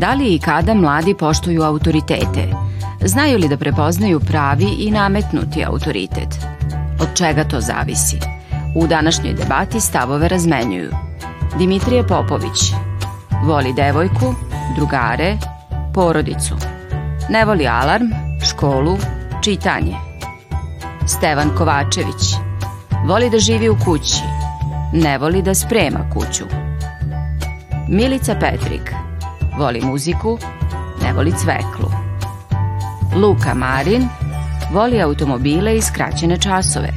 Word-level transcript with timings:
Da 0.00 0.14
li 0.14 0.34
i 0.34 0.38
kada 0.38 0.74
mladi 0.74 1.14
poštuju 1.14 1.62
autoritete? 1.62 2.52
Znaju 3.04 3.38
li 3.38 3.48
da 3.48 3.56
prepoznaju 3.56 4.20
pravi 4.20 4.64
i 4.64 4.90
nametnuti 4.90 5.64
autoritet? 5.64 6.38
Od 7.00 7.08
čega 7.14 7.44
to 7.44 7.60
zavisi? 7.60 8.18
U 8.76 8.86
današnjoj 8.86 9.34
debati 9.34 9.80
stavove 9.80 10.28
razmenjuju. 10.28 10.90
Dimitrije 11.58 12.06
Popović 12.06 12.72
voli 13.44 13.72
devojku, 13.72 14.34
drugare, 14.76 15.36
porodicu. 15.94 16.54
Ne 17.28 17.44
voli 17.44 17.66
alarm, 17.68 18.06
školu, 18.50 18.98
čitanje. 19.42 19.96
Stevan 21.06 21.50
Kovačević 21.58 22.34
voli 23.06 23.30
da 23.30 23.38
živi 23.38 23.68
u 23.68 23.76
kući, 23.84 24.22
ne 24.92 25.18
voli 25.18 25.42
da 25.42 25.54
sprema 25.54 26.10
kuću. 26.14 26.44
Milica 27.88 28.34
Petrik 28.34 29.09
voli 29.60 29.80
muziku, 29.84 30.38
ne 31.02 31.12
voli 31.12 31.32
cveklu. 31.32 31.88
Luka 33.16 33.54
Marin 33.54 34.08
voli 34.72 35.02
automobile 35.02 35.76
i 35.76 35.82
skraćene 35.82 36.40
časove. 36.40 36.88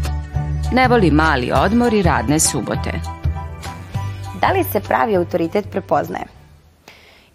Ne 0.72 0.88
voli 0.88 1.12
mali 1.12 1.52
odmor 1.52 1.94
i 1.94 2.02
radne 2.02 2.40
subote. 2.40 2.92
Da 4.42 4.52
li 4.52 4.64
se 4.64 4.80
pravi 4.80 5.16
autoritet 5.16 5.66
prepoznaje? 5.72 6.26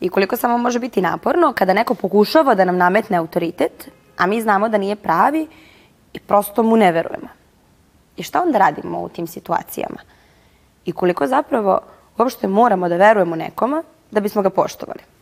I 0.00 0.08
koliko 0.08 0.36
samo 0.36 0.58
može 0.58 0.78
biti 0.78 1.00
naporno 1.00 1.52
kada 1.52 1.72
neko 1.72 1.94
pokušava 1.94 2.54
da 2.54 2.64
nam 2.64 2.76
nametne 2.76 3.16
autoritet, 3.16 3.90
a 4.16 4.26
mi 4.26 4.42
znamo 4.42 4.68
da 4.68 4.78
nije 4.78 4.96
pravi 4.96 5.46
i 6.12 6.18
prosto 6.20 6.62
mu 6.62 6.76
ne 6.76 6.92
verujemo. 6.92 7.28
I 8.16 8.22
šta 8.22 8.42
onda 8.42 8.58
radimo 8.58 9.00
u 9.00 9.08
tim 9.08 9.26
situacijama? 9.26 10.00
I 10.84 10.92
koliko 10.92 11.26
zapravo 11.26 11.80
uopšte 12.18 12.48
moramo 12.48 12.88
da 12.88 12.96
verujemo 12.96 13.36
nekoma 13.36 13.82
da 14.10 14.20
bismo 14.20 14.42
ga 14.42 14.50
poštovali? 14.50 15.17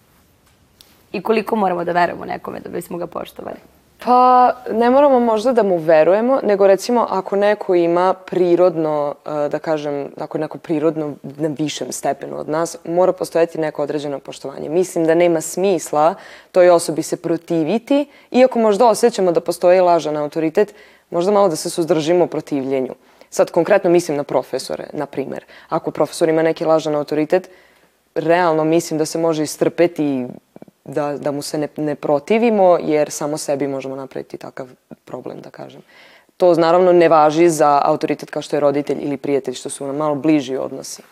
I 1.17 1.22
koliko 1.22 1.56
moramo 1.56 1.84
da 1.84 1.92
verujemo 1.92 2.25
nekome 2.25 2.61
da 2.61 2.69
bismo 2.69 2.98
ga 2.98 3.06
poštovali? 3.06 3.56
Pa 4.05 4.53
ne 4.72 4.91
moramo 4.91 5.20
možda 5.20 5.53
da 5.53 5.62
mu 5.62 5.78
verujemo, 5.78 6.41
nego 6.42 6.67
recimo 6.67 7.06
ako 7.11 7.36
neko 7.36 7.75
ima 7.75 8.14
prirodno, 8.14 9.14
eh, 9.27 9.48
da 9.48 9.59
kažem, 9.59 10.09
ako 10.20 10.39
neko 10.39 10.59
prirodno 10.59 11.14
na 11.22 11.48
višem 11.59 11.92
stepenu 11.92 12.39
od 12.39 12.48
nas, 12.48 12.77
mora 12.84 13.12
postojati 13.12 13.59
neko 13.59 13.83
određeno 13.83 14.19
poštovanje. 14.19 14.69
Mislim 14.69 15.06
da 15.06 15.14
nema 15.14 15.41
smisla 15.41 16.14
toj 16.53 16.70
osobi 16.70 17.03
se 17.03 17.17
protiviti, 17.17 18.06
iako 18.31 18.59
možda 18.59 18.87
osjećamo 18.87 19.33
da 19.33 19.41
postoji 19.41 19.81
lažan 19.81 20.17
autoritet, 20.17 20.75
možda 21.11 21.33
malo 21.33 21.48
da 21.48 21.56
se 21.56 21.70
suzdržimo 21.70 22.25
u 22.25 22.28
protivljenju. 22.28 22.94
Sad 23.31 23.50
konkretno 23.50 23.91
mislim 23.91 24.17
na 24.17 24.25
profesore, 24.25 24.87
na 24.92 25.06
primer. 25.06 25.44
Ako 25.69 25.91
profesor 25.91 26.28
ima 26.28 26.42
neki 26.42 26.64
lažan 26.64 26.94
autoritet, 26.94 27.50
realno 28.14 28.64
mislim 28.64 28.98
da 28.98 29.06
se 29.06 29.19
može 29.19 29.42
istrpeti 29.42 30.27
da, 30.87 31.17
da 31.19 31.31
mu 31.31 31.42
se 31.42 31.59
ne, 31.59 31.69
ne 31.77 31.95
protivimo, 31.95 32.79
jer 32.81 33.11
samo 33.11 33.37
sebi 33.37 33.69
možemo 33.69 33.97
napraviti 33.97 34.37
takav 34.37 34.69
problem, 35.05 35.41
da 35.41 35.50
kažem. 35.50 35.83
To 36.37 36.55
naravno 36.55 36.93
ne 36.93 37.09
važi 37.09 37.49
za 37.49 37.81
autoritet 37.84 38.31
kao 38.31 38.43
što 38.43 38.56
je 38.56 38.60
roditelj 38.60 38.99
ili 39.00 39.16
prijatelj, 39.16 39.55
što 39.55 39.71
su 39.71 39.87
nam 39.87 39.97
malo 39.97 40.15
bliži 40.15 40.56
odnosi. 40.56 41.03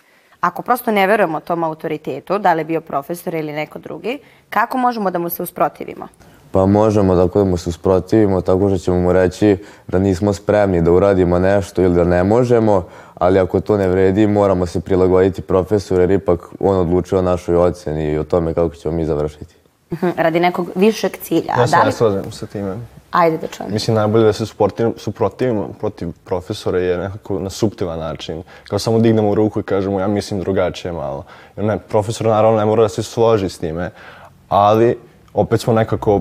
Ako 0.40 0.62
prosto 0.62 0.92
ne 0.92 1.06
verujemo 1.06 1.40
tom 1.40 1.64
autoritetu, 1.64 2.38
da 2.38 2.52
li 2.54 2.64
bio 2.64 2.80
profesor 2.80 3.34
ili 3.34 3.52
neko 3.52 3.78
drugi, 3.78 4.18
kako 4.50 4.78
možemo 4.78 5.10
da 5.10 5.18
mu 5.18 5.28
se 5.28 5.42
usprotivimo? 5.42 6.08
Pa 6.50 6.66
možemo 6.66 7.14
da 7.14 7.44
mu 7.44 7.56
se 7.56 7.68
usprotivimo 7.68 8.40
tako 8.40 8.68
što 8.68 8.78
ćemo 8.78 9.00
mu 9.00 9.12
reći 9.12 9.56
da 9.88 9.98
nismo 9.98 10.32
spremni 10.32 10.82
da 10.82 10.92
uradimo 10.92 11.38
nešto 11.38 11.82
ili 11.82 11.94
da 11.94 12.04
ne 12.04 12.24
možemo, 12.24 12.86
ali 13.14 13.38
ako 13.38 13.60
to 13.60 13.76
ne 13.76 13.88
vredi 13.88 14.26
moramo 14.26 14.66
se 14.66 14.80
prilagoditi 14.80 15.42
profesoru 15.42 16.00
jer 16.00 16.10
ipak 16.10 16.40
on 16.60 16.76
odlučuje 16.76 17.18
o 17.18 17.22
našoj 17.22 17.56
oceni 17.56 18.12
i 18.12 18.18
o 18.18 18.24
tome 18.24 18.54
kako 18.54 18.74
ćemo 18.74 18.94
mi 18.94 19.04
završiti. 19.04 19.63
Mhm, 19.94 20.10
Radi 20.16 20.40
nekog 20.40 20.70
višeg 20.74 21.16
cilja. 21.22 21.54
Ja 21.58 21.66
se 21.66 21.76
da 21.76 21.78
ne 21.78 21.86
li... 21.86 21.92
slažem 21.92 22.32
sa 22.32 22.46
time. 22.46 22.76
Ajde 23.10 23.38
da 23.38 23.46
čujem. 23.46 23.72
Mislim, 23.72 23.94
najbolje 23.94 24.24
da 24.24 24.32
se 24.32 24.44
suprotiv- 24.44 24.92
suprotivimo 24.96 25.68
protiv 25.80 26.08
profesora 26.24 26.78
je 26.78 26.98
nekako 26.98 27.38
na 27.38 27.50
suptivan 27.50 27.98
način. 27.98 28.42
Kao 28.68 28.78
samo 28.78 28.98
dignemo 28.98 29.34
ruku 29.34 29.60
i 29.60 29.62
kažemo 29.62 30.00
ja 30.00 30.06
mislim 30.06 30.40
drugačije 30.40 30.92
malo. 30.92 31.24
Jer 31.56 31.66
ne, 31.66 31.78
profesor 31.78 32.26
naravno 32.26 32.58
ne 32.58 32.64
mora 32.64 32.82
da 32.82 32.88
se 32.88 33.02
složi 33.02 33.48
s 33.48 33.58
time, 33.58 33.90
ali 34.48 34.98
opet 35.34 35.60
smo 35.60 35.72
nekako 35.72 36.20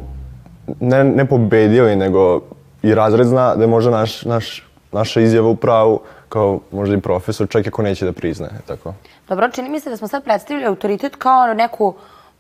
ne, 0.80 1.04
ne 1.04 1.26
pobedili, 1.26 1.96
nego 1.96 2.42
i 2.84 2.96
razred 2.96 3.28
zna 3.28 3.56
da 3.56 3.64
je 3.64 3.68
možda 3.68 3.92
naš, 3.92 4.22
naš, 4.26 4.64
naša 4.92 5.22
izjava 5.22 5.48
u 5.50 5.56
pravu 5.56 6.00
kao 6.30 6.60
možda 6.72 6.96
i 6.96 7.02
profesor, 7.02 7.48
čak 7.50 7.68
ako 7.68 7.82
neće 7.82 8.06
da 8.06 8.12
priznaje. 8.12 8.54
Tako. 8.68 8.94
Dobro, 9.30 9.50
čini 9.52 9.70
mi 9.70 9.80
se 9.80 9.90
da 9.90 9.98
smo 9.98 10.08
sad 10.08 10.24
predstavili 10.24 10.66
autoritet 10.66 11.16
kao 11.16 11.54
neku 11.54 11.94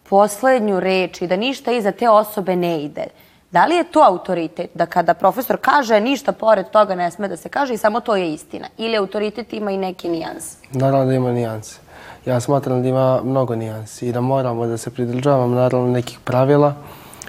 poslednju 0.09 0.79
reč 0.79 1.21
i 1.21 1.27
da 1.27 1.35
ništa 1.35 1.71
iza 1.71 1.91
te 1.91 2.09
osobe 2.09 2.55
ne 2.55 2.83
ide. 2.83 3.05
Da 3.51 3.65
li 3.65 3.75
je 3.75 3.83
to 3.83 4.01
autoritet? 4.01 4.69
Da 4.73 4.85
kada 4.85 5.13
profesor 5.13 5.57
kaže 5.61 5.99
ništa 5.99 6.31
pored 6.31 6.69
toga 6.69 6.95
ne 6.95 7.11
sme 7.11 7.27
da 7.27 7.37
se 7.37 7.49
kaže 7.49 7.73
i 7.73 7.77
samo 7.77 7.99
to 7.99 8.15
je 8.15 8.33
istina? 8.33 8.67
Ili 8.77 8.97
autoritet 8.97 9.53
ima 9.53 9.71
i 9.71 9.77
neki 9.77 10.09
nijans? 10.09 10.57
Naravno 10.71 11.05
da 11.05 11.13
ima 11.13 11.31
nijanse. 11.31 11.79
Ja 12.25 12.39
smatram 12.39 12.81
da 12.81 12.87
ima 12.87 13.21
mnogo 13.23 13.55
nijansi 13.55 14.07
i 14.07 14.11
da 14.11 14.21
moramo 14.21 14.65
da 14.65 14.77
se 14.77 14.89
pridržavamo 14.89 15.55
naravno 15.55 15.87
nekih 15.87 16.19
pravila. 16.23 16.75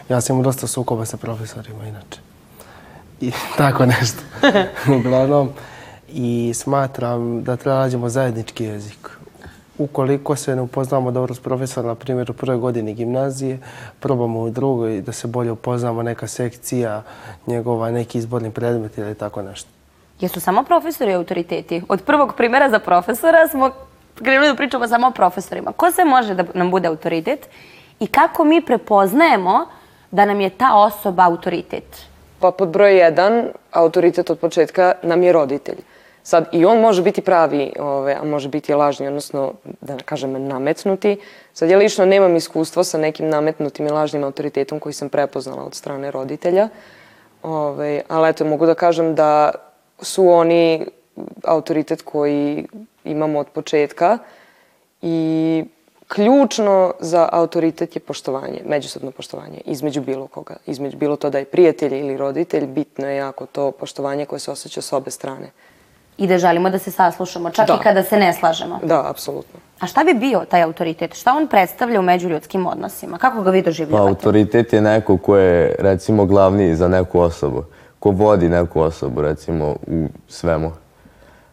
Ja 0.08 0.20
sam 0.20 0.36
imao 0.36 0.44
dosta 0.44 0.66
sukoba 0.66 1.04
sa 1.04 1.16
profesorima 1.16 1.84
inače. 1.84 2.20
I 3.20 3.32
tako 3.58 3.86
nešto. 3.86 4.22
Uglavnom, 4.98 5.50
i 6.08 6.52
smatram 6.54 7.42
da 7.42 7.56
treba 7.56 7.78
nađemo 7.78 8.08
zajednički 8.08 8.64
jezik. 8.64 9.10
Ukoliko 9.78 10.36
se 10.36 10.56
ne 10.56 10.62
upoznamo 10.62 11.10
dobro 11.10 11.34
s 11.34 11.40
profesorom, 11.40 11.88
na 11.88 11.94
primjer 11.94 12.30
u 12.30 12.34
prvoj 12.34 12.56
godini 12.56 12.94
gimnazije, 12.94 13.58
probamo 14.00 14.40
u 14.40 14.50
drugoj 14.50 15.00
da 15.00 15.12
se 15.12 15.26
bolje 15.26 15.52
upoznamo 15.52 16.02
neka 16.02 16.26
sekcija, 16.26 17.02
njegova 17.46 17.90
neki 17.90 18.18
izborni 18.18 18.50
predmet 18.50 18.98
ili 18.98 19.14
tako 19.14 19.42
nešto. 19.42 19.68
Jesu 20.20 20.40
samo 20.40 20.64
profesori 20.64 21.14
autoriteti? 21.14 21.82
Od 21.88 22.02
prvog 22.02 22.34
primjera 22.36 22.70
za 22.70 22.78
profesora 22.78 23.48
smo 23.48 23.70
krenuli 24.14 24.48
da 24.48 24.54
pričamo 24.54 24.88
samo 24.88 25.06
o 25.06 25.10
profesorima. 25.10 25.72
Ko 25.72 25.90
se 25.90 26.04
može 26.04 26.34
da 26.34 26.44
nam 26.54 26.70
bude 26.70 26.88
autoritet 26.88 27.48
i 28.00 28.06
kako 28.06 28.44
mi 28.44 28.60
prepoznajemo 28.60 29.66
da 30.10 30.24
nam 30.24 30.40
je 30.40 30.50
ta 30.50 30.74
osoba 30.74 31.24
autoritet? 31.26 32.06
Pa 32.40 32.50
pod 32.50 32.68
broj 32.68 32.98
jedan, 32.98 33.48
autoritet 33.72 34.30
od 34.30 34.38
početka 34.38 34.92
nam 35.02 35.22
je 35.22 35.32
roditelj. 35.32 35.78
Sad, 36.26 36.48
i 36.52 36.64
on 36.64 36.80
može 36.80 37.02
biti 37.02 37.20
pravi, 37.20 37.72
ove, 37.78 38.16
a 38.20 38.24
može 38.24 38.48
biti 38.48 38.74
lažni, 38.74 39.08
odnosno, 39.08 39.52
da 39.80 39.96
kažem, 39.96 40.46
nametnuti. 40.46 41.16
Sad, 41.52 41.70
ja 41.70 41.78
lično 41.78 42.06
nemam 42.06 42.36
iskustva 42.36 42.84
sa 42.84 42.98
nekim 42.98 43.28
nametnutim 43.28 43.86
i 43.86 43.90
lažnim 43.90 44.24
autoritetom 44.24 44.80
koji 44.80 44.92
sam 44.92 45.08
prepoznala 45.08 45.64
od 45.64 45.74
strane 45.74 46.10
roditelja. 46.10 46.68
Ove, 47.42 48.02
ali 48.08 48.28
eto, 48.30 48.44
mogu 48.44 48.66
da 48.66 48.74
kažem 48.74 49.14
da 49.14 49.50
su 50.00 50.28
oni 50.28 50.86
autoritet 51.44 52.02
koji 52.02 52.66
imamo 53.04 53.38
od 53.38 53.46
početka 53.48 54.18
i 55.02 55.64
ključno 56.08 56.94
za 57.00 57.28
autoritet 57.32 57.96
je 57.96 58.00
poštovanje, 58.00 58.62
međusobno 58.66 59.10
poštovanje 59.10 59.60
između 59.64 60.00
bilo 60.00 60.26
koga. 60.26 60.56
Između 60.66 60.96
bilo 60.96 61.16
to 61.16 61.30
da 61.30 61.38
je 61.38 61.44
prijatelj 61.44 61.98
ili 61.98 62.16
roditelj, 62.16 62.66
bitno 62.66 63.08
je 63.08 63.16
jako 63.16 63.46
to 63.46 63.70
poštovanje 63.70 64.26
koje 64.26 64.40
se 64.40 64.50
osjeća 64.50 64.80
s 64.80 64.92
obe 64.92 65.10
strane. 65.10 65.50
I 66.18 66.26
da 66.26 66.38
želimo 66.38 66.70
da 66.70 66.78
se 66.78 66.90
saslušamo, 66.90 67.50
čak 67.50 67.66
Da. 67.66 67.74
i 67.74 67.82
kada 67.82 68.02
se 68.02 68.16
ne 68.16 68.32
slažemo. 68.32 68.78
Da, 68.82 69.10
apsolutno. 69.10 69.60
A 69.80 69.86
šta 69.86 70.04
bi 70.04 70.14
bio 70.14 70.44
taj 70.48 70.62
autoritet? 70.62 71.14
Šta 71.14 71.32
on 71.32 71.46
predstavlja 71.46 72.00
u 72.00 72.02
međuljudskim 72.02 72.66
odnosima? 72.66 73.18
Kako 73.18 73.42
ga 73.42 73.50
vi 73.50 73.62
Pa 73.62 73.64
doživljavate? 73.64 74.08
autoritet 74.08 74.72
je 74.72 74.80
neko 74.80 75.16
ko 75.18 75.36
je 75.36 75.74
recimo 75.78 76.24
glavni 76.26 76.76
za 76.76 76.88
neku 76.88 77.20
osobu, 77.20 77.64
ko 77.98 78.10
vodi 78.10 78.48
neku 78.48 78.80
osobu 78.80 79.22
recimo 79.22 79.74
u 79.86 80.06
svemu. 80.28 80.72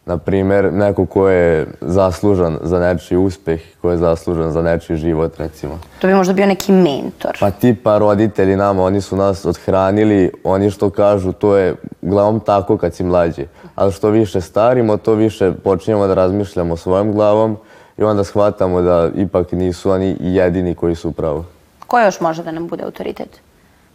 Na 0.06 0.18
primjer, 0.18 0.74
neko 0.74 1.06
ko 1.06 1.30
je 1.30 1.68
zaslužan 1.82 2.58
za 2.62 2.80
nečiji 2.80 3.18
uspeh, 3.18 3.62
ko 3.82 3.92
je 3.92 3.98
zaslužan 3.98 4.52
za 4.52 4.62
nečiji 4.62 4.98
život 4.98 5.38
recimo. 5.38 5.80
To 6.00 6.08
bi 6.08 6.14
možda 6.14 6.34
bio 6.34 6.46
neki 6.46 6.72
mentor. 6.72 7.38
Pa 7.40 7.52
tipa 7.52 7.98
roditelji 7.98 8.56
nama, 8.56 8.84
oni 8.84 9.02
su 9.02 9.16
nas 9.16 9.46
odhranili, 9.46 10.32
oni 10.44 10.72
što 10.72 10.90
kažu, 10.90 11.32
to 11.32 11.58
je 11.58 11.76
uglavnom 12.02 12.40
tako 12.40 12.78
kad 12.78 12.96
si 12.96 13.04
mlađi. 13.04 13.46
Ali 13.76 13.92
što 13.92 14.10
više 14.10 14.42
starimo, 14.42 14.98
to 14.98 15.14
više 15.14 15.52
počinjemo 15.52 16.08
da 16.08 16.14
razmišljamo 16.14 16.78
svojom 16.78 17.14
glavom 17.14 17.58
i 17.98 18.04
onda 18.04 18.24
shvatamo 18.24 18.82
da 18.82 19.10
ipak 19.16 19.52
nisu 19.52 19.92
oni 19.92 20.18
jedini 20.20 20.76
koji 20.76 20.96
su 20.96 21.10
upravo. 21.10 21.46
Ko 21.88 22.00
još 22.00 22.20
može 22.20 22.44
da 22.44 22.52
nam 22.52 22.68
bude 22.68 22.84
autoritet? 22.84 23.42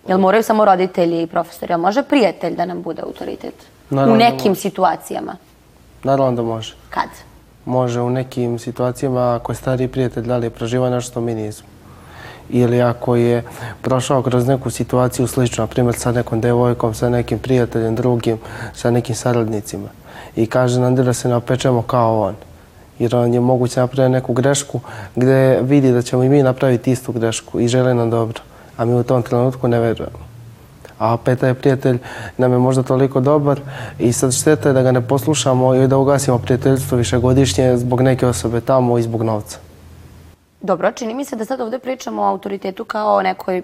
Jel 0.08 0.18
moraju 0.18 0.42
samo 0.42 0.64
roditelji 0.64 1.22
i 1.22 1.26
profesori? 1.26 1.72
Jel 1.72 1.80
može 1.80 2.02
prijatelj 2.02 2.56
da 2.56 2.64
nam 2.64 2.82
bude 2.82 3.02
autoritet? 3.02 3.54
Naravno 3.90 4.14
U 4.14 4.18
da 4.18 4.24
nekim 4.24 4.54
situacijama. 4.54 5.36
Naravno 6.06 6.36
da 6.36 6.42
može. 6.42 6.74
Kad? 6.90 7.08
Može 7.64 8.00
u 8.00 8.10
nekim 8.10 8.58
situacijama 8.58 9.34
ako 9.34 9.52
je 9.52 9.56
stari 9.56 9.88
prijatelj 9.88 10.26
da 10.26 10.36
li 10.36 10.46
je 10.46 10.50
proživao 10.50 10.90
nešto 10.90 11.10
što 11.10 11.20
mi 11.20 11.34
nismo. 11.34 11.68
Ili 12.48 12.82
ako 12.82 13.16
je 13.16 13.42
prošao 13.82 14.22
kroz 14.22 14.46
neku 14.46 14.70
situaciju 14.70 15.26
sličnu, 15.26 15.62
na 15.62 15.66
primjer 15.66 15.94
sa 15.94 16.12
nekom 16.12 16.40
devojkom, 16.40 16.94
sa 16.94 17.08
nekim 17.08 17.38
prijateljem 17.38 17.94
drugim, 17.94 18.38
sa 18.74 18.90
nekim 18.90 19.14
saradnicima. 19.14 19.88
I 20.36 20.46
kaže 20.46 20.80
nam 20.80 20.94
da 20.94 21.12
se 21.12 21.28
ne 21.28 21.34
opečemo 21.34 21.82
kao 21.82 22.20
on. 22.20 22.34
Jer 22.98 23.16
on 23.16 23.34
je 23.34 23.40
moguće 23.40 23.80
napraviti 23.80 24.12
neku 24.12 24.32
grešku 24.32 24.80
gdje 25.16 25.62
vidi 25.62 25.92
da 25.92 26.02
ćemo 26.02 26.22
i 26.22 26.28
mi 26.28 26.42
napraviti 26.42 26.92
istu 26.92 27.12
grešku 27.12 27.60
i 27.60 27.68
žele 27.68 27.94
nam 27.94 28.10
dobro. 28.10 28.40
A 28.76 28.84
mi 28.84 28.94
u 28.94 29.02
tom 29.02 29.22
trenutku 29.22 29.68
ne 29.68 29.80
verujemo. 29.80 30.25
A 30.98 31.14
opet 31.14 31.40
taj 31.40 31.54
prijatelj 31.54 31.98
nam 32.38 32.52
je 32.52 32.58
možda 32.58 32.82
toliko 32.82 33.20
dobar 33.20 33.60
i 33.98 34.12
sad 34.12 34.34
šteta 34.34 34.68
je 34.68 34.72
da 34.72 34.82
ga 34.82 34.92
ne 34.92 35.08
poslušamo 35.08 35.74
i 35.74 35.88
da 35.88 35.98
ugasimo 35.98 36.38
prijateljstvo 36.38 36.98
višegodišnje 36.98 37.76
zbog 37.76 38.00
neke 38.00 38.26
osobe 38.26 38.60
tamo 38.60 38.98
i 38.98 39.02
zbog 39.02 39.22
novca. 39.22 39.58
Dobro, 40.60 40.92
čini 40.92 41.14
mi 41.14 41.24
se 41.24 41.36
da 41.36 41.44
sad 41.44 41.60
ovdje 41.60 41.78
pričamo 41.78 42.22
o 42.22 42.26
autoritetu 42.26 42.84
kao 42.84 43.16
o 43.16 43.22
nekoj 43.22 43.62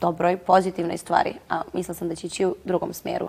dobroj, 0.00 0.36
pozitivnoj 0.36 0.96
stvari, 0.96 1.34
a 1.48 1.62
mislila 1.72 1.94
sam 1.94 2.08
da 2.08 2.14
će 2.14 2.26
ići 2.26 2.46
u 2.46 2.54
drugom 2.64 2.92
smjeru. 2.92 3.28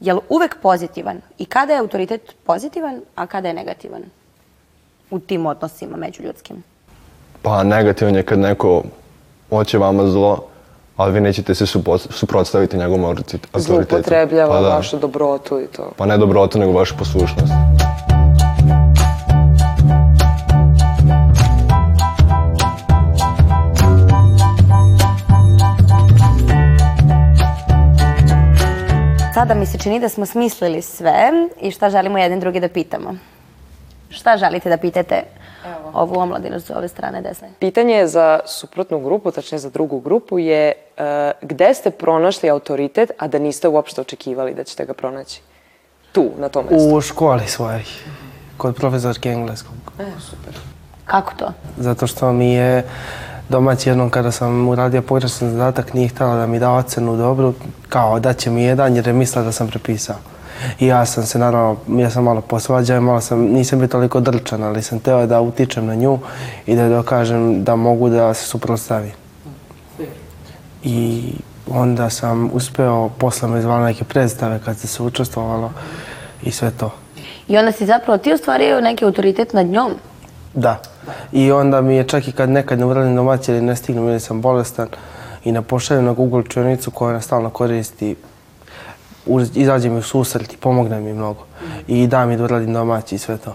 Je 0.00 0.14
li 0.14 0.20
uvek 0.28 0.56
pozitivan? 0.62 1.20
I 1.38 1.44
kada 1.44 1.72
je 1.72 1.78
autoritet 1.78 2.34
pozitivan, 2.46 3.00
a 3.14 3.26
kada 3.26 3.48
je 3.48 3.54
negativan? 3.54 4.02
U 5.10 5.18
tim 5.18 5.46
odnosima 5.46 5.96
međuljudskim. 5.96 6.62
Pa 7.42 7.62
negativan 7.62 8.14
je 8.14 8.22
kad 8.22 8.38
neko 8.38 8.82
hoće 9.50 9.78
vama 9.78 10.06
zlo, 10.06 10.47
ali 10.98 11.12
vi 11.12 11.20
nećete 11.20 11.54
se 11.54 11.66
suprotstaviti 12.10 12.76
njegovom 12.76 13.00
autorite- 13.00 13.38
autoritetu. 13.44 13.58
Zloupotrebljava 13.60 14.54
Pa 14.54 14.60
da. 14.60 14.68
vašu 14.68 14.98
dobrotu 14.98 15.60
i 15.60 15.66
to. 15.66 15.92
Pa 15.96 16.06
ne 16.06 16.18
dobrotu, 16.18 16.58
nego 16.58 16.72
vašu 16.72 16.94
poslušnost. 16.96 17.52
Sada 29.34 29.54
mi 29.54 29.66
se 29.66 29.78
čini 29.78 30.00
da 30.00 30.08
smo 30.08 30.26
smislili 30.26 30.82
sve 30.82 31.30
i 31.60 31.70
šta 31.70 31.90
želimo 31.90 32.18
jedan 32.18 32.40
drugi 32.40 32.60
da 32.60 32.68
pitamo. 32.68 33.14
Šta 34.10 34.36
želite 34.36 34.68
da 34.68 34.76
pitate 34.76 35.22
ovu 35.92 36.18
omladinu 36.18 36.60
s 36.60 36.70
ove 36.70 36.88
strane 36.88 37.22
desne? 37.22 37.48
Pitanje 37.58 38.06
za 38.06 38.40
suprotnu 38.46 39.00
grupu, 39.00 39.30
tačnije 39.30 39.58
za 39.58 39.70
drugu 39.70 40.00
grupu, 40.00 40.38
je 40.38 40.72
e, 40.96 41.32
gde 41.42 41.74
ste 41.74 41.90
pronašli 41.90 42.50
autoritet, 42.50 43.10
a 43.18 43.28
da 43.28 43.38
niste 43.38 43.68
uopšte 43.68 44.00
očekivali 44.00 44.54
da 44.54 44.64
ćete 44.64 44.84
ga 44.84 44.94
pronaći? 44.94 45.40
Tu, 46.12 46.30
na 46.38 46.48
tom 46.48 46.66
mjestu. 46.70 46.96
U 46.96 47.00
školi 47.00 47.46
svojoj, 47.46 47.84
kod 48.56 48.76
profesorke 48.76 49.28
engleskog. 49.28 49.74
E, 49.98 50.20
super. 50.20 50.54
Kako 51.04 51.32
to? 51.36 51.52
Zato 51.76 52.06
što 52.06 52.32
mi 52.32 52.52
je 52.52 52.84
domać 53.48 53.86
jednom 53.86 54.10
kada 54.10 54.32
sam 54.32 54.68
uradio 54.68 55.02
pogrešan 55.02 55.50
zadatak 55.50 55.94
nije 55.94 56.08
htjela 56.08 56.34
da 56.34 56.46
mi 56.46 56.58
da 56.58 56.72
ocenu 56.72 57.16
dobru, 57.16 57.54
kao 57.88 58.20
da 58.20 58.32
će 58.32 58.50
mi 58.50 58.62
jedan 58.62 58.96
jer 58.96 59.06
je 59.06 59.12
mislila 59.12 59.44
da 59.44 59.52
sam 59.52 59.68
prepisao. 59.68 60.16
I 60.80 60.86
ja 60.86 61.06
sam 61.06 61.26
se 61.26 61.38
naravno, 61.38 61.76
ja 61.88 62.10
sam 62.10 62.24
malo 62.24 62.40
posvađao, 62.40 63.00
malo 63.00 63.20
sam, 63.20 63.40
nisam 63.40 63.78
bio 63.78 63.88
toliko 63.88 64.20
drčan, 64.20 64.62
ali 64.62 64.82
sam 64.82 64.98
teo 64.98 65.26
da 65.26 65.40
utičem 65.40 65.86
na 65.86 65.94
nju 65.94 66.18
i 66.66 66.76
da 66.76 66.88
dokažem 66.88 67.64
da 67.64 67.76
mogu 67.76 68.08
da 68.08 68.34
se 68.34 68.46
suprotstavim. 68.46 69.12
I 70.82 71.22
onda 71.70 72.10
sam 72.10 72.50
uspeo, 72.52 73.08
posle 73.08 73.48
me 73.48 73.62
zvala 73.62 73.84
neke 73.84 74.04
predstave 74.04 74.60
kad 74.64 74.78
se 74.78 74.86
se 74.86 75.02
učestvovalo 75.02 75.72
i 76.42 76.50
sve 76.50 76.70
to. 76.70 76.90
I 77.48 77.58
onda 77.58 77.72
si 77.72 77.86
zapravo 77.86 78.18
ti 78.18 78.32
ostvario 78.32 78.80
neki 78.80 79.04
autoritet 79.04 79.52
nad 79.52 79.66
njom. 79.66 79.92
Da. 80.54 80.82
I 81.32 81.52
onda 81.52 81.80
mi 81.80 81.96
je 81.96 82.04
čak 82.04 82.28
i 82.28 82.32
kad 82.32 82.50
nekad 82.50 82.78
ne 82.78 82.84
uradim 82.84 83.16
domaće 83.16 83.52
ili 83.52 83.62
ne 83.62 83.76
stignem 83.76 84.08
ili 84.08 84.20
sam 84.20 84.40
bolestan 84.40 84.88
i 85.44 85.52
ne 85.52 85.62
pošaljem 85.62 86.04
na 86.04 86.12
Google 86.12 86.40
učionicu 86.40 86.90
koja 86.90 87.10
ona 87.10 87.20
stalno 87.20 87.50
koristi, 87.50 88.16
uz- 89.28 89.56
izađe 89.56 89.88
mi 89.90 89.98
u 89.98 90.02
susret 90.02 90.52
i 90.52 90.56
pomogne 90.56 91.00
mi 91.00 91.12
mnogo. 91.12 91.44
I 91.86 92.06
da 92.06 92.26
mi 92.26 92.36
da 92.36 92.44
uradim 92.44 92.72
domaći 92.72 93.14
i 93.14 93.18
sve 93.18 93.38
to. 93.38 93.54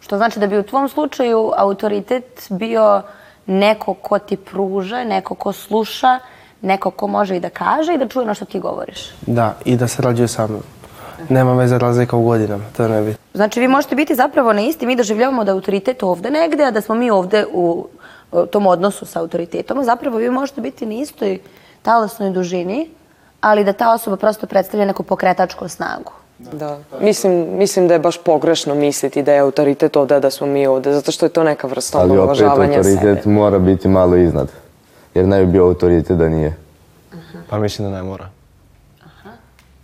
Što 0.00 0.16
znači 0.16 0.40
da 0.40 0.46
bi 0.46 0.58
u 0.58 0.62
tvom 0.62 0.88
slučaju 0.88 1.52
autoritet 1.56 2.46
bio 2.50 3.02
neko 3.46 3.94
ko 3.94 4.18
ti 4.18 4.36
pruža, 4.36 5.04
neko 5.04 5.34
ko 5.34 5.52
sluša, 5.52 6.18
neko 6.62 6.90
ko 6.90 7.06
može 7.06 7.36
i 7.36 7.40
da 7.40 7.50
kaže 7.50 7.94
i 7.94 7.98
da 7.98 8.08
čuje 8.08 8.22
ono 8.24 8.34
što 8.34 8.44
ti 8.44 8.60
govoriš. 8.60 9.10
Da, 9.26 9.54
i 9.64 9.76
da 9.76 9.88
sarađuje 9.88 10.28
sa 10.28 10.46
mnom. 10.46 10.62
Nema 11.28 11.54
veze 11.54 11.78
razlika 11.78 12.16
u 12.16 12.22
godinama, 12.24 12.64
to 12.76 12.88
ne 12.88 13.02
bi. 13.02 13.14
Znači 13.34 13.60
vi 13.60 13.68
možete 13.68 13.94
biti 13.94 14.14
zapravo 14.14 14.52
na 14.52 14.60
isti, 14.60 14.86
mi 14.86 14.96
doživljavamo 14.96 15.44
da 15.44 15.50
je 15.50 15.54
autoritet 15.54 16.02
ovde 16.02 16.30
negde, 16.30 16.64
a 16.64 16.70
da 16.70 16.80
smo 16.80 16.94
mi 16.94 17.10
ovde 17.10 17.46
u 17.52 17.86
tom 18.50 18.66
odnosu 18.66 19.06
sa 19.06 19.20
autoritetom, 19.20 19.78
a 19.78 19.84
zapravo 19.84 20.18
vi 20.18 20.30
možete 20.30 20.60
biti 20.60 20.86
na 20.86 20.94
istoj 20.94 21.38
talasnoj 21.82 22.30
dužini, 22.30 22.90
ali 23.40 23.64
da 23.64 23.72
ta 23.72 23.92
osoba 23.94 24.16
prosto 24.16 24.46
predstavlja 24.46 24.86
neku 24.86 25.02
pokretačku 25.02 25.68
snagu. 25.68 26.12
Da. 26.38 26.78
Mislim, 27.00 27.46
mislim 27.58 27.88
da 27.88 27.94
je 27.94 28.00
baš 28.00 28.18
pogrešno 28.18 28.74
misliti 28.74 29.22
da 29.22 29.32
je 29.32 29.40
autoritet 29.40 29.96
ovde, 29.96 30.20
da 30.20 30.30
smo 30.30 30.46
mi 30.46 30.66
ovde, 30.66 30.92
zato 30.92 31.12
što 31.12 31.26
je 31.26 31.30
to 31.30 31.44
neka 31.44 31.66
vrsta 31.66 31.98
Ali 31.98 32.18
opet 32.18 32.42
autoritet 32.42 33.22
sebe. 33.22 33.34
mora 33.34 33.58
biti 33.58 33.88
malo 33.88 34.16
iznad. 34.16 34.48
Jer 35.14 35.26
ne 35.28 35.44
bi 35.44 35.52
bio 35.52 35.64
autoritet 35.64 36.16
da 36.16 36.28
nije. 36.28 36.56
Pa 37.50 37.58
mislim 37.58 37.90
da 37.90 37.96
ne 37.96 38.02
mora. 38.02 38.28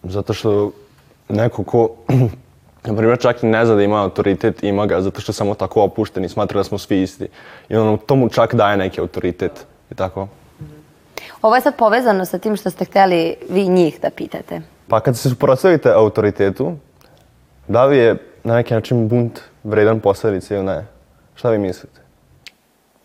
Zato 0.03 0.33
što 0.33 0.71
neko 1.29 1.65
ko, 1.65 1.89
na 2.87 2.97
primjer, 2.97 3.19
čak 3.19 3.43
i 3.43 3.47
ne 3.47 3.67
zna 3.67 3.75
da 3.75 3.83
ima 3.83 4.03
autoritet, 4.03 4.63
ima 4.63 4.87
ga 4.87 5.01
zato 5.01 5.21
što 5.21 5.31
je 5.31 5.35
samo 5.35 5.55
tako 5.55 5.83
opušten 5.83 6.25
i 6.25 6.29
smatra 6.29 6.61
da 6.61 6.65
smo 6.65 6.79
svi 6.79 7.03
isti. 7.03 7.29
I 7.69 7.77
on 7.77 7.99
tomu 8.07 8.29
čak 8.29 8.55
daje 8.55 8.77
neki 8.77 9.01
autoritet. 9.01 9.67
I 9.91 9.95
tako. 9.95 10.29
Ovo 11.43 11.55
je 11.55 11.61
sad 11.61 11.77
povezano 11.77 12.25
sa 12.25 12.39
tim 12.39 12.57
što 12.57 12.71
ste 12.71 12.85
htjeli 12.85 13.37
vi 13.51 13.69
njih 13.69 14.01
da 14.01 14.11
pitate. 14.11 14.61
Pa 14.89 15.01
kad 15.01 15.17
se 15.17 15.29
suprotstavite 15.29 15.93
autoritetu, 15.93 16.73
da 17.69 17.85
li 17.85 17.99
je 17.99 18.17
na 18.45 18.55
neki 18.55 18.75
način 18.75 19.09
bunt 19.09 19.41
vredan 19.65 20.01
posljedice 20.01 20.55
ili 20.55 20.65
ne? 20.65 20.87
Šta 21.35 21.51
vi 21.51 21.59
mislite? 21.59 22.01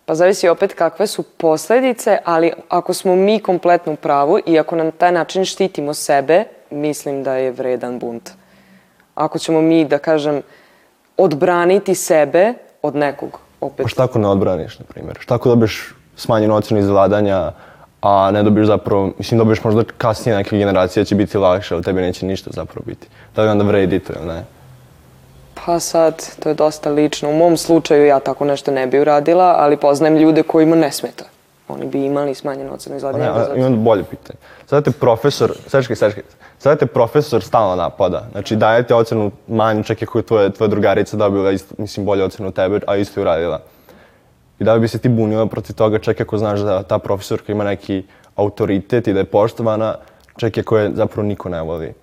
Pa 0.05 0.15
zavisi 0.15 0.49
opet 0.49 0.73
kakve 0.73 1.07
su 1.07 1.23
posljedice, 1.23 2.17
ali 2.25 2.51
ako 2.69 2.93
smo 2.93 3.15
mi 3.15 3.39
kompletno 3.39 3.93
u 3.93 3.95
pravu 3.95 4.39
i 4.45 4.59
ako 4.59 4.75
na 4.75 4.91
taj 4.91 5.11
način 5.11 5.45
štitimo 5.45 5.93
sebe, 5.93 6.43
mislim 6.71 7.23
da 7.23 7.33
je 7.33 7.51
vredan 7.51 7.99
bunt. 7.99 8.29
Ako 9.15 9.39
ćemo 9.39 9.61
mi, 9.61 9.85
da 9.85 9.97
kažem, 9.97 10.41
odbraniti 11.17 11.95
sebe 11.95 12.53
od 12.81 12.95
nekog, 12.95 13.39
opet. 13.61 13.83
Pa 13.83 13.89
šta 13.89 14.03
ako 14.03 14.19
ne 14.19 14.27
odbraniš, 14.27 14.79
na 14.79 14.85
primjer? 14.85 15.17
Šta 15.19 15.35
ako 15.35 15.49
dobiješ 15.49 15.93
smanjenu 16.15 16.55
ocenu 16.55 16.79
iz 16.79 16.89
vladanja, 16.89 17.51
a 18.07 18.31
ne 18.31 18.43
dobiješ 18.43 18.67
zapravo, 18.67 19.11
mislim 19.17 19.37
dobiješ 19.37 19.63
možda 19.63 19.83
kasnije 19.97 20.35
neke 20.37 20.57
generacije 20.57 21.05
će 21.05 21.15
biti 21.15 21.37
lakše, 21.37 21.73
ali 21.73 21.83
tebi 21.83 22.01
neće 22.01 22.25
ništa 22.25 22.49
zapravo 22.53 22.83
biti. 22.85 23.07
Da 23.35 23.41
li 23.41 23.49
onda 23.49 23.63
vredi 23.63 23.99
to 23.99 24.13
ili 24.19 24.27
ne? 24.27 24.43
Pa 25.65 25.79
sad, 25.79 26.23
to 26.39 26.49
je 26.49 26.55
dosta 26.55 26.89
lično. 26.89 27.29
U 27.29 27.33
mom 27.33 27.57
slučaju 27.57 28.05
ja 28.05 28.19
tako 28.19 28.45
nešto 28.45 28.71
ne 28.71 28.87
bi 28.87 28.99
uradila, 28.99 29.55
ali 29.57 29.77
poznajem 29.77 30.17
ljude 30.17 30.43
kojima 30.43 30.75
ne 30.75 30.91
smeta. 30.91 31.23
Oni 31.67 31.85
bi 31.85 32.05
imali 32.05 32.35
smanjenu 32.35 32.73
ocenu 32.73 32.95
iz 32.95 33.01
Pa 33.01 33.11
ne, 33.11 33.27
a, 33.27 33.47
imam 33.55 33.83
bolje 33.83 34.03
pitanje. 34.03 34.39
Sada 34.65 34.81
te 34.81 34.91
profesor, 34.91 35.51
sečkaj, 35.67 35.95
sečkaj, 35.95 36.23
sada 36.59 36.75
te 36.75 36.85
profesor 36.85 37.43
stalno 37.43 37.75
napada. 37.75 38.23
Znači 38.31 38.55
daje 38.55 38.87
ti 38.87 38.93
ocenu 38.93 39.31
manju, 39.47 39.83
čak 39.83 40.01
i 40.01 40.05
ako 40.05 40.19
je 40.19 40.23
tvoja, 40.23 40.49
tvoja 40.49 40.67
drugarica 40.67 41.17
dobila 41.17 41.51
isto, 41.51 41.75
mislim, 41.77 42.05
bolju 42.05 42.23
ocenu 42.23 42.47
od 42.47 42.53
tebe, 42.53 42.79
a 42.87 42.95
isto 42.95 43.19
je 43.19 43.21
uradila. 43.21 43.59
I 44.59 44.63
da 44.63 44.73
li 44.73 44.79
bi 44.79 44.87
se 44.87 44.97
ti 44.97 45.09
bunila 45.09 45.45
protiv 45.45 45.75
toga, 45.75 45.99
čak 45.99 46.21
ako 46.21 46.37
znaš 46.37 46.59
da 46.59 46.83
ta 46.83 46.99
profesorka 46.99 47.51
ima 47.51 47.63
neki 47.63 48.03
autoritet 48.35 49.07
i 49.07 49.13
da 49.13 49.19
je 49.19 49.25
poštovana, 49.25 49.95
čak 50.37 50.57
ako 50.57 50.77
je 50.77 50.91
zapravo 50.93 51.27
niko 51.27 51.49
ne 51.49 51.61
voli. 51.61 51.93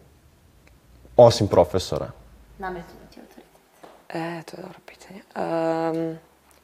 Osim 1.16 1.48
profesora. 1.48 2.10
Nametnuti 2.58 3.20
autoritet. 3.20 3.44
E, 4.08 4.42
to 4.50 4.56
je 4.56 4.62
dobro 4.62 4.78
pitanje. 4.86 5.20
Em, 5.34 6.18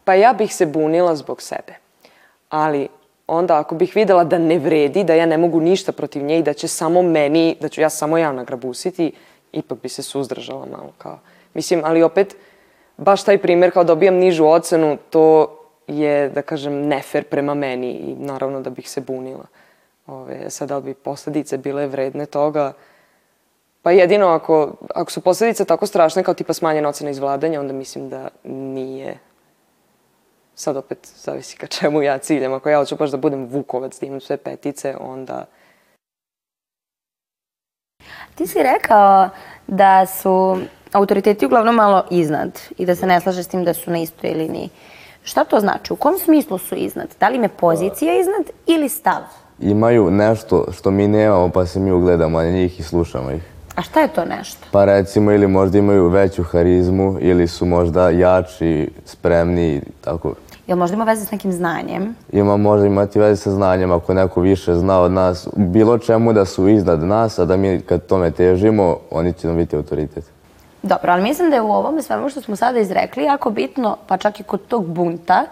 pa 0.04 0.14
ja 0.14 0.32
bih 0.32 0.54
se 0.54 0.66
bunila 0.66 1.16
zbog 1.16 1.42
sebe. 1.42 1.74
Ali 2.48 2.88
onda 3.26 3.58
ako 3.58 3.74
bih 3.74 3.92
videla 3.94 4.24
da 4.24 4.38
ne 4.38 4.58
vredi, 4.58 5.04
da 5.04 5.14
ja 5.14 5.26
ne 5.26 5.38
mogu 5.38 5.60
ništa 5.60 5.92
protiv 5.92 6.22
nje 6.22 6.38
i 6.38 6.42
da 6.42 6.52
će 6.52 6.68
samo 6.68 7.02
meni, 7.02 7.56
da 7.60 7.68
ću 7.68 7.80
ja 7.80 7.90
samo 7.90 8.18
ja 8.18 8.32
nagrabusiti, 8.32 9.12
ipak 9.52 9.78
bi 9.82 9.88
se 9.88 10.02
suzdržala 10.02 10.66
malo 10.66 10.92
kao. 10.98 11.18
Mislim, 11.54 11.82
ali 11.84 12.02
opet, 12.02 12.36
baš 12.96 13.24
taj 13.24 13.38
primjer 13.38 13.72
kao 13.72 13.84
dobijam 13.84 14.14
nižu 14.14 14.46
ocenu, 14.46 14.98
to 15.10 15.56
je, 15.98 16.28
da 16.28 16.42
kažem, 16.42 16.88
nefer 16.88 17.24
prema 17.24 17.54
meni 17.54 17.90
i 17.90 18.14
naravno 18.14 18.60
da 18.60 18.70
bih 18.70 18.90
se 18.90 19.00
bunila. 19.00 19.44
Ove, 20.06 20.50
sad, 20.50 20.68
da 20.68 20.76
li 20.76 20.82
bi 20.82 20.94
posljedice 20.94 21.58
bile 21.58 21.86
vredne 21.86 22.26
toga? 22.26 22.72
Pa 23.82 23.90
jedino 23.90 24.26
ako, 24.28 24.72
ako 24.94 25.10
su 25.10 25.20
posljedice 25.20 25.64
tako 25.64 25.86
strašne 25.86 26.22
kao 26.22 26.34
tipa 26.34 26.52
smanjena 26.52 26.88
ocena 26.88 27.10
iz 27.10 27.18
vladanja, 27.18 27.60
onda 27.60 27.72
mislim 27.72 28.08
da 28.08 28.28
nije 28.44 29.18
Sad 30.60 30.76
opet 30.76 31.12
zavisi 31.16 31.56
ka 31.56 31.66
čemu 31.66 32.02
ja 32.02 32.18
ciljam. 32.18 32.52
Ako 32.52 32.68
ja 32.68 32.78
hoću 32.78 32.96
baš 32.96 33.10
da 33.10 33.16
budem 33.16 33.46
Vukovac, 33.46 34.00
da 34.00 34.06
imam 34.06 34.20
sve 34.20 34.36
petice, 34.36 34.96
onda... 35.00 35.46
Ti 38.34 38.46
si 38.46 38.62
rekao 38.62 39.28
da 39.66 40.06
su 40.06 40.58
autoriteti 40.92 41.46
uglavnom 41.46 41.74
malo 41.74 42.06
iznad 42.10 42.60
i 42.78 42.86
da 42.86 42.94
se 42.94 43.06
ne 43.06 43.20
slaže 43.20 43.42
s 43.42 43.48
tim 43.48 43.64
da 43.64 43.74
su 43.74 43.90
na 43.90 43.98
istoj 43.98 44.30
liniji. 44.30 44.68
Šta 45.22 45.44
to 45.44 45.60
znači? 45.60 45.92
U 45.92 45.96
kom 45.96 46.18
smislu 46.18 46.58
su 46.58 46.74
iznad? 46.74 47.08
Da 47.20 47.28
li 47.28 47.36
im 47.36 47.42
je 47.42 47.48
pozicija 47.48 48.20
iznad 48.20 48.56
ili 48.66 48.88
stav? 48.88 49.22
Imaju 49.60 50.10
nešto 50.10 50.66
što 50.72 50.90
mi 50.90 51.08
nemamo 51.08 51.48
pa 51.48 51.66
se 51.66 51.80
mi 51.80 51.92
ugledamo 51.92 52.38
na 52.40 52.50
njih 52.50 52.80
i 52.80 52.82
slušamo 52.82 53.30
ih. 53.30 53.42
A 53.76 53.82
šta 53.82 54.00
je 54.00 54.08
to 54.08 54.24
nešto? 54.24 54.66
Pa 54.70 54.84
recimo 54.84 55.32
ili 55.32 55.46
možda 55.46 55.78
imaju 55.78 56.08
veću 56.08 56.42
harizmu 56.42 57.16
ili 57.20 57.48
su 57.48 57.66
možda 57.66 58.10
jači, 58.10 58.90
spremni, 59.04 59.82
tako. 60.00 60.34
Jel 60.66 60.78
možda 60.78 60.94
ima 60.94 61.04
veze 61.04 61.26
s 61.26 61.30
nekim 61.30 61.52
znanjem? 61.52 62.14
Ima 62.32 62.56
možda 62.56 62.86
imati 62.86 63.18
veze 63.18 63.42
sa 63.42 63.50
znanjem 63.50 63.92
ako 63.92 64.14
neko 64.14 64.40
više 64.40 64.74
zna 64.74 65.00
od 65.00 65.12
nas, 65.12 65.48
bilo 65.56 65.98
čemu 65.98 66.32
da 66.32 66.44
su 66.44 66.68
iznad 66.68 67.02
nas, 67.02 67.38
a 67.38 67.44
da 67.44 67.56
mi 67.56 67.80
kad 67.80 68.06
tome 68.06 68.30
težimo, 68.30 68.96
oni 69.10 69.32
će 69.32 69.46
nam 69.46 69.56
biti 69.56 69.76
autoritet. 69.76 70.24
Dobro, 70.82 71.12
ali 71.12 71.22
mislim 71.22 71.50
da 71.50 71.56
je 71.56 71.62
u 71.62 71.72
ovome 71.72 72.02
svemu 72.02 72.28
što 72.28 72.40
smo 72.40 72.56
sada 72.56 72.78
izrekli 72.78 73.24
jako 73.24 73.50
bitno, 73.50 73.96
pa 74.06 74.16
čak 74.16 74.40
i 74.40 74.42
kod 74.42 74.66
tog 74.66 74.86
bunta 74.86 75.44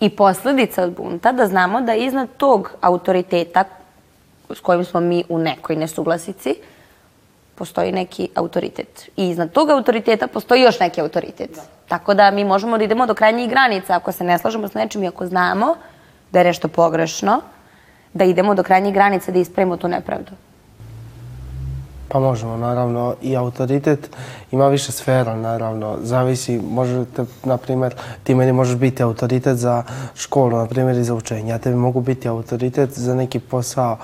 i 0.00 0.10
posledica 0.10 0.82
od 0.82 0.96
bunta, 0.96 1.32
da 1.32 1.46
znamo 1.46 1.80
da 1.80 1.94
iznad 1.94 2.28
tog 2.36 2.72
autoriteta 2.80 3.64
s 4.50 4.60
kojim 4.60 4.84
smo 4.84 5.00
mi 5.00 5.24
u 5.28 5.38
nekoj 5.38 5.76
nesuglasici, 5.76 6.54
postoji 7.54 7.92
neki 7.92 8.28
autoritet. 8.34 9.10
I 9.16 9.28
iznad 9.28 9.52
tog 9.52 9.70
autoriteta 9.70 10.26
postoji 10.26 10.62
još 10.62 10.80
neki 10.80 11.00
autoritet. 11.00 11.58
Tako 11.88 12.14
da 12.14 12.30
mi 12.30 12.44
možemo 12.44 12.78
da 12.78 12.84
idemo 12.84 13.06
do 13.06 13.14
krajnjih 13.14 13.50
granica 13.50 13.96
ako 13.96 14.12
se 14.12 14.24
ne 14.24 14.38
slažemo 14.38 14.68
s 14.68 14.74
nečim 14.74 15.02
i 15.02 15.08
ako 15.08 15.26
znamo 15.26 15.74
da 16.32 16.38
je 16.38 16.44
nešto 16.44 16.68
pogrešno, 16.68 17.40
da 18.12 18.24
idemo 18.24 18.54
do 18.54 18.62
krajnjih 18.62 18.94
granica 18.94 19.32
da 19.32 19.38
ispravimo 19.38 19.76
tu 19.76 19.88
nepravdu. 19.88 20.32
Pa 22.12 22.18
možemo, 22.20 22.56
naravno, 22.56 23.14
i 23.22 23.36
autoritet 23.36 24.10
ima 24.50 24.68
više 24.68 24.92
sfera, 24.92 25.36
naravno, 25.36 25.98
zavisi, 26.02 26.60
možete, 26.70 27.24
na 27.44 27.56
primjer, 27.56 27.94
ti 28.24 28.34
meni 28.34 28.52
možeš 28.52 28.76
biti 28.76 29.02
autoritet 29.02 29.56
za 29.56 29.82
školu, 30.14 30.56
na 30.56 30.66
primjer, 30.66 30.96
i 30.96 31.04
za 31.04 31.14
učenje. 31.14 31.50
Ja 31.50 31.58
tebi 31.58 31.76
mogu 31.76 32.00
biti 32.00 32.28
autoritet 32.28 32.98
za 32.98 33.14
neki 33.14 33.40
posao, 33.40 33.96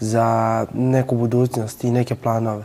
za 0.00 0.66
neku 0.74 1.16
budućnost 1.16 1.84
i 1.84 1.90
neke 1.90 2.14
planove. 2.14 2.64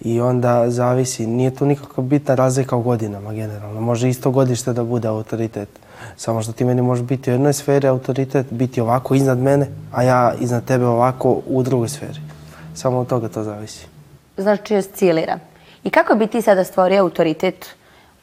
I 0.00 0.20
onda 0.20 0.70
zavisi, 0.70 1.26
nije 1.26 1.54
tu 1.54 1.66
nikakva 1.66 2.02
bitna 2.02 2.34
razlika 2.34 2.76
u 2.76 2.82
godinama 2.82 3.32
generalno. 3.32 3.80
Može 3.80 4.08
isto 4.08 4.30
godište 4.30 4.72
da 4.72 4.84
bude 4.84 5.08
autoritet. 5.08 5.68
Samo 6.16 6.42
što 6.42 6.52
ti 6.52 6.64
meni 6.64 6.82
može 6.82 7.02
biti 7.02 7.30
u 7.30 7.34
jednoj 7.34 7.52
sferi 7.52 7.88
autoritet, 7.88 8.46
biti 8.50 8.80
ovako 8.80 9.14
iznad 9.14 9.38
mene, 9.38 9.66
a 9.92 10.02
ja 10.02 10.34
iznad 10.40 10.64
tebe 10.64 10.86
ovako 10.86 11.40
u 11.46 11.62
drugoj 11.62 11.88
sferi. 11.88 12.20
Samo 12.74 12.98
od 12.98 13.06
toga 13.06 13.28
to 13.28 13.44
zavisi. 13.44 13.97
Znači, 14.38 14.76
oscilira. 14.76 15.38
I 15.84 15.90
kako 15.90 16.14
bi 16.14 16.26
ti 16.26 16.42
sada 16.42 16.64
stvorio 16.64 17.02
autoritet 17.02 17.66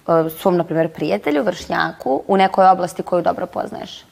uh, 0.08 0.32
svom, 0.40 0.58
na 0.58 0.64
primjer, 0.64 0.94
prijatelju, 0.94 1.44
vršnjaku, 1.44 2.24
u 2.28 2.38
nekoj 2.38 2.68
oblasti 2.70 3.04
koju 3.04 3.22
dobro 3.22 3.46
poznaješ? 3.46 4.06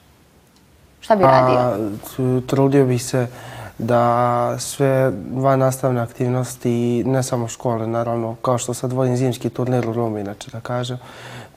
Šta 1.02 1.16
bi 1.16 1.24
radio? 1.24 1.56
A, 1.56 1.78
t- 1.78 2.48
trudio 2.48 2.86
bih 2.86 3.04
se 3.04 3.28
da 3.78 4.56
sve 4.60 5.12
van 5.34 5.60
nastavne 5.60 6.02
aktivnosti, 6.02 7.04
ne 7.04 7.24
samo 7.24 7.48
škole, 7.48 7.88
naravno, 7.88 8.36
kao 8.42 8.58
što 8.58 8.74
sad 8.74 8.94
vodim 8.94 9.18
zimski 9.18 9.50
turnir 9.50 9.90
u 9.90 9.94
Rumi, 9.94 10.22
inače 10.22 10.52
da 10.52 10.60
kažem, 10.60 11.00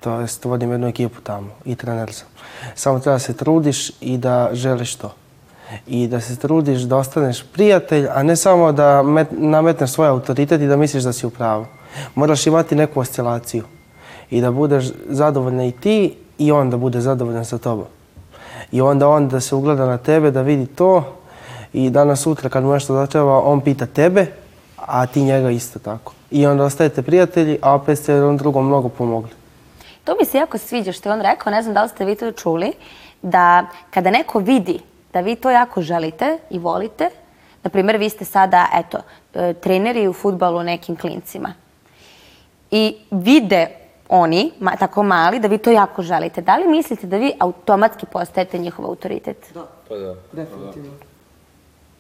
to 0.00 0.20
jest 0.20 0.44
vodim 0.44 0.72
jednu 0.72 0.88
ekipu 0.88 1.20
tamo 1.20 1.50
i 1.64 1.74
trener 1.76 2.12
sam. 2.12 2.28
Samo 2.74 2.98
treba 2.98 3.18
se 3.18 3.36
trudiš 3.36 3.90
i 4.00 4.18
da 4.18 4.50
želiš 4.52 4.94
to. 4.94 5.14
I 5.86 6.06
da 6.08 6.20
se 6.20 6.36
trudiš 6.36 6.80
da 6.80 6.96
ostaneš 6.96 7.44
prijatelj, 7.52 8.08
a 8.14 8.22
ne 8.22 8.36
samo 8.36 8.72
da 8.72 9.02
met, 9.02 9.28
nametneš 9.30 9.90
svoj 9.90 10.08
autoritet 10.08 10.60
i 10.60 10.66
da 10.66 10.76
misliš 10.76 11.02
da 11.02 11.12
si 11.12 11.26
u 11.26 11.30
pravu. 11.30 11.66
Moraš 12.14 12.46
imati 12.46 12.74
neku 12.74 13.00
oscilaciju 13.00 13.64
i 14.30 14.40
da 14.40 14.50
budeš 14.50 14.86
zadovoljna 15.08 15.64
i 15.64 15.72
ti 15.72 16.14
i 16.38 16.52
on 16.52 16.70
da 16.70 16.76
bude 16.76 17.00
zadovoljan 17.00 17.44
sa 17.44 17.58
tobom. 17.58 17.86
I 18.72 18.80
onda 18.80 19.08
on 19.08 19.28
da 19.28 19.40
se 19.40 19.54
ugleda 19.54 19.86
na 19.86 19.98
tebe, 19.98 20.30
da 20.30 20.42
vidi 20.42 20.66
to 20.66 21.16
i 21.72 21.90
danas 21.90 22.20
sutra 22.20 22.48
kad 22.48 22.64
mu 22.64 22.72
nešto 22.72 22.94
zatreba, 22.94 23.40
on 23.40 23.60
pita 23.60 23.86
tebe, 23.86 24.26
a 24.76 25.06
ti 25.06 25.22
njega 25.22 25.50
isto 25.50 25.78
tako. 25.78 26.12
I 26.30 26.46
onda 26.46 26.64
ostajete 26.64 27.02
prijatelji, 27.02 27.58
a 27.62 27.74
opet 27.74 27.98
ste 27.98 28.12
jednom 28.12 28.36
drugom 28.36 28.66
mnogo 28.66 28.88
pomogli. 28.88 29.30
To 30.04 30.16
mi 30.20 30.26
se 30.26 30.38
jako 30.38 30.58
sviđa 30.58 30.92
što 30.92 31.08
je 31.08 31.12
on 31.12 31.20
rekao, 31.20 31.50
ne 31.50 31.62
znam 31.62 31.74
da 31.74 31.82
li 31.82 31.88
ste 31.88 32.04
vi 32.04 32.14
to 32.14 32.32
čuli, 32.32 32.72
da 33.22 33.66
kada 33.90 34.10
neko 34.10 34.38
vidi 34.38 34.80
da 35.16 35.20
vi 35.20 35.36
to 35.36 35.50
jako 35.50 35.82
želite 35.82 36.38
i 36.50 36.58
volite, 36.58 37.08
na 37.64 37.70
primjer 37.70 37.96
vi 37.96 38.08
ste 38.08 38.24
sada, 38.24 38.66
eto, 38.74 38.98
e, 39.34 39.54
treneri 39.54 40.08
u 40.08 40.12
futbalu 40.12 40.62
nekim 40.62 40.96
klincima 40.96 41.54
i 42.70 42.96
vide 43.10 43.66
oni, 44.08 44.52
ma, 44.60 44.76
tako 44.76 45.02
mali, 45.02 45.40
da 45.40 45.48
vi 45.48 45.58
to 45.58 45.70
jako 45.70 46.02
želite. 46.02 46.42
Da 46.42 46.56
li 46.56 46.68
mislite 46.68 47.06
da 47.06 47.16
vi 47.16 47.32
automatski 47.38 48.06
postajete 48.06 48.58
njihov 48.58 48.86
autoritet? 48.86 49.36
Da. 49.54 49.64
Pa 49.88 49.96
da. 49.96 50.14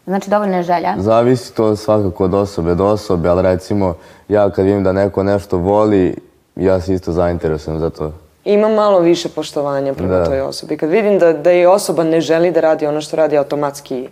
Znači, 0.04 0.30
dovoljna 0.30 0.56
je 0.56 0.62
želja? 0.62 0.94
Zavisi 0.98 1.54
to 1.54 1.76
svakako 1.76 2.24
od 2.24 2.34
osobe 2.34 2.74
do 2.74 2.86
osobe, 2.86 3.28
ali 3.28 3.42
recimo 3.42 3.94
ja 4.28 4.50
kad 4.50 4.64
vidim 4.64 4.84
da 4.84 4.92
neko 4.92 5.22
nešto 5.22 5.56
voli, 5.56 6.16
ja 6.56 6.80
se 6.80 6.94
isto 6.94 7.12
zainteresujem 7.12 7.80
za 7.80 7.90
to. 7.90 8.12
Imam 8.46 8.74
malo 8.74 9.00
više 9.00 9.28
poštovanja 9.28 9.94
prema 9.94 10.18
Da. 10.18 10.24
toj 10.24 10.40
osobi. 10.40 10.76
Kad 10.76 10.90
vidim 10.90 11.18
da, 11.18 11.32
da 11.32 11.50
je 11.50 11.68
osoba 11.68 12.04
ne 12.04 12.20
želi 12.20 12.50
da 12.50 12.60
radi 12.60 12.86
ono 12.86 13.00
što 13.00 13.16
radi, 13.16 13.38
automatski 13.38 14.08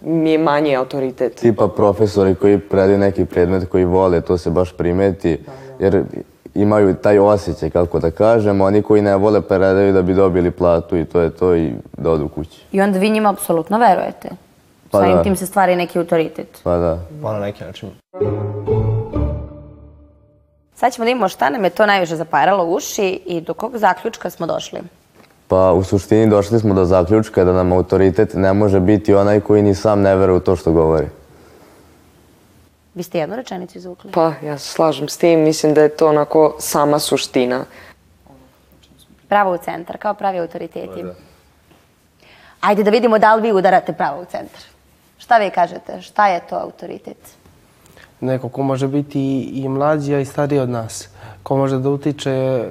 mi 0.00 0.30
je 0.30 0.38
manji 0.38 0.76
autoritet. 0.76 1.34
Tipa 1.34 1.68
profesori 1.68 2.34
koji 2.34 2.58
predaju 2.58 2.98
neki 2.98 3.24
predmet 3.24 3.68
koji 3.68 3.84
vole, 3.84 4.20
to 4.20 4.38
se 4.38 4.50
baš 4.50 4.72
primeti, 4.72 5.38
jer 5.78 6.04
imaju 6.54 6.94
taj 6.94 7.18
osjećaj, 7.18 7.70
kako 7.70 7.98
da 7.98 8.10
kažem, 8.10 8.60
oni 8.60 8.82
koji 8.82 9.02
ne 9.02 9.16
vole 9.16 9.40
predaju 9.40 9.92
da 9.92 10.02
bi 10.02 10.14
dobili 10.14 10.50
platu 10.50 10.96
i 10.96 11.04
to 11.04 11.20
je 11.20 11.30
to 11.30 11.56
i 11.56 11.72
da 11.98 12.10
odu 12.10 12.28
kući. 12.28 12.60
I 12.72 12.80
onda 12.80 12.98
vi 12.98 13.10
njima 13.10 13.30
apsolutno 13.30 13.78
verujete. 13.78 14.28
Pa 14.90 14.98
Samim 14.98 15.16
da. 15.16 15.22
tim 15.22 15.36
se 15.36 15.46
stvari 15.46 15.76
neki 15.76 15.98
autoritet. 15.98 16.60
Pa 16.64 16.76
da. 16.76 16.98
Pa 17.22 17.32
na 17.32 17.38
neki 17.40 17.64
način. 17.64 17.90
Sad 20.82 20.92
ćemo 20.92 21.04
da 21.04 21.10
imamo 21.10 21.28
šta 21.28 21.50
nam 21.50 21.64
je 21.64 21.70
to 21.70 21.86
najviše 21.86 22.16
zaparalo 22.16 22.64
uši 22.64 23.20
i 23.26 23.40
do 23.40 23.54
kog 23.54 23.76
zaključka 23.76 24.30
smo 24.30 24.46
došli. 24.46 24.80
Pa 25.48 25.72
u 25.72 25.84
suštini 25.84 26.30
došli 26.30 26.58
smo 26.58 26.74
do 26.74 26.84
zaključka 26.84 27.44
da 27.44 27.52
nam 27.52 27.72
autoritet 27.72 28.34
ne 28.34 28.52
može 28.52 28.80
biti 28.80 29.14
onaj 29.14 29.40
koji 29.40 29.62
ni 29.62 29.74
sam 29.74 30.00
ne 30.00 30.16
veruje 30.16 30.36
u 30.36 30.40
to 30.40 30.56
što 30.56 30.72
govori. 30.72 31.06
Vi 32.94 33.02
ste 33.02 33.18
jednu 33.18 33.36
rečenicu 33.36 33.78
izvukli. 33.78 34.10
Pa, 34.10 34.32
ja 34.44 34.58
se 34.58 34.72
slažem 34.72 35.08
s 35.08 35.16
tim. 35.16 35.40
Mislim 35.40 35.74
da 35.74 35.82
je 35.82 35.96
to 35.96 36.08
onako 36.08 36.56
sama 36.58 36.98
suština. 36.98 37.64
Pravo 39.28 39.54
u 39.54 39.58
centar, 39.58 39.98
kao 39.98 40.14
pravi 40.14 40.38
autoriteti. 40.38 41.04
Ajde 42.60 42.82
da 42.82 42.90
vidimo 42.90 43.18
da 43.18 43.34
li 43.34 43.42
vi 43.42 43.52
udarate 43.52 43.92
pravo 43.92 44.22
u 44.22 44.24
centar. 44.24 44.60
Šta 45.18 45.38
vi 45.38 45.50
kažete? 45.50 46.00
Šta 46.00 46.28
je 46.28 46.40
to 46.50 46.56
autoritet? 46.56 47.41
Neko 48.22 48.48
ko 48.48 48.62
može 48.62 48.88
biti 48.88 49.40
i, 49.40 49.68
mlađi, 49.68 50.14
a 50.14 50.20
i 50.20 50.24
stariji 50.24 50.60
od 50.60 50.68
nas. 50.68 51.08
Ko 51.42 51.56
može 51.56 51.78
da 51.78 51.90
utiče 51.90 52.64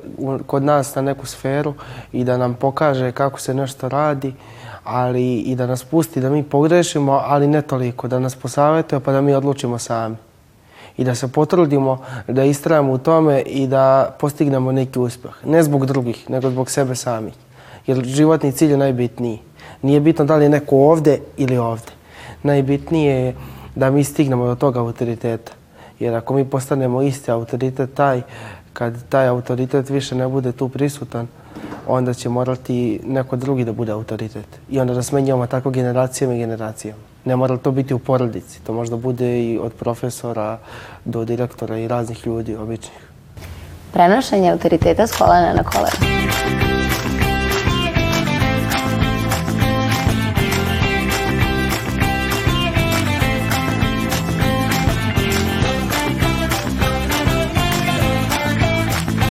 kod 0.48 0.64
nas 0.64 0.96
na 0.96 1.02
neku 1.02 1.26
sferu 1.26 1.74
i 2.12 2.24
da 2.24 2.38
nam 2.38 2.54
pokaže 2.54 3.12
kako 3.12 3.40
se 3.40 3.54
nešto 3.54 3.90
radi, 3.90 4.34
ali 4.84 5.38
i 5.38 5.56
da 5.56 5.68
nas 5.68 5.84
pusti 5.84 6.22
da 6.22 6.30
mi 6.30 6.44
pogrešimo, 6.44 7.22
ali 7.26 7.48
ne 7.48 7.62
toliko, 7.62 8.08
da 8.08 8.20
nas 8.20 8.36
posavetuje 8.36 9.00
pa 9.00 9.12
da 9.12 9.22
mi 9.22 9.34
odlučimo 9.34 9.78
sami. 9.78 10.16
I 10.98 11.04
da 11.04 11.16
se 11.16 11.28
potrudimo 11.28 11.98
da 12.28 12.44
istrajamo 12.44 12.94
u 12.94 12.98
tome 12.98 13.42
i 13.42 13.68
da 13.68 14.16
postignemo 14.20 14.72
neki 14.72 15.00
uspjeh. 15.00 15.34
Ne 15.46 15.64
zbog 15.64 15.86
drugih, 15.86 16.30
nego 16.30 16.50
zbog 16.50 16.72
sebe 16.72 16.96
samih. 16.96 17.34
Jer 17.88 18.04
životni 18.04 18.52
cilj 18.52 18.72
je 18.72 18.78
najbitniji. 18.78 19.40
Nije 19.82 20.00
bitno 20.00 20.26
da 20.26 20.36
li 20.36 20.46
je 20.46 20.50
neko 20.50 20.78
ovde 20.78 21.20
ili 21.38 21.58
ovde. 21.58 21.92
Najbitnije 22.44 23.16
je 23.26 23.36
da 23.76 23.92
mi 23.92 24.04
stignemo 24.04 24.46
do 24.46 24.56
toga 24.56 24.80
autoriteta. 24.80 25.52
Jer 26.00 26.16
ako 26.16 26.34
mi 26.34 26.46
postanemo 26.46 27.02
isti 27.02 27.32
autoritet 27.32 27.94
taj, 27.94 28.22
kad 28.74 29.08
taj 29.10 29.28
autoritet 29.28 29.90
više 29.90 30.16
ne 30.16 30.28
bude 30.28 30.52
tu 30.52 30.70
prisutan, 30.70 31.28
onda 31.88 32.14
će 32.14 32.30
morati 32.30 33.00
neko 33.06 33.36
drugi 33.36 33.66
da 33.66 33.74
bude 33.74 33.92
autoritet. 33.92 34.48
I 34.70 34.80
onda 34.80 34.94
da 34.94 35.04
smenjujemo 35.04 35.48
tako 35.48 35.70
generacijama 35.70 36.36
i 36.36 36.40
generacijama. 36.40 37.02
Ne 37.26 37.36
mora 37.36 37.58
to 37.58 37.72
biti 37.72 37.94
u 37.94 38.00
porodici, 38.00 38.62
to 38.62 38.74
možda 38.74 38.96
bude 38.96 39.44
i 39.44 39.60
od 39.60 39.74
profesora 39.74 40.58
do 41.06 41.26
direktora 41.26 41.78
i 41.78 41.88
raznih 41.88 42.28
ljudi 42.28 42.56
običnih. 42.56 42.98
Prenošenje 43.94 44.52
autoriteta 44.52 45.08
s 45.08 45.18
kolena 45.18 45.54
na 45.54 45.64
kolena. 45.64 46.61